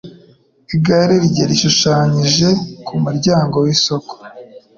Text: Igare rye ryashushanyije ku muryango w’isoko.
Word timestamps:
Igare 0.75 1.15
rye 1.25 1.43
ryashushanyije 1.51 2.47
ku 2.85 2.93
muryango 3.03 3.55
w’isoko. 3.65 4.13